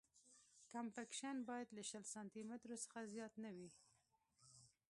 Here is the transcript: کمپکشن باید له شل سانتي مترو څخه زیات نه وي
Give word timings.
کمپکشن 0.71 1.35
باید 1.49 1.67
له 1.75 1.83
شل 1.89 2.03
سانتي 2.13 2.41
مترو 2.49 2.75
څخه 2.83 2.99
زیات 3.13 3.33
نه 3.43 3.49
وي 3.57 3.69